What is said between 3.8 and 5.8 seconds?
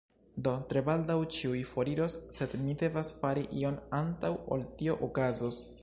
antaŭ ol tio okazos